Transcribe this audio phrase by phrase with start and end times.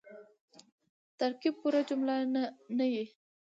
[1.19, 2.13] ترکیب پوره جمله
[2.77, 3.05] نه يي.